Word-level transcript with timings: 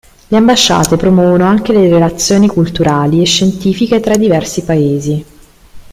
Le 0.29 0.35
ambasciate 0.35 0.95
promuovono 0.97 1.43
anche 1.45 1.73
le 1.73 1.87
relazioni 1.87 2.47
culturali 2.47 3.21
e 3.21 3.25
scientifiche 3.25 3.99
tra 3.99 4.15
i 4.15 4.17
diversi 4.17 4.63
Paesi. 4.63 5.25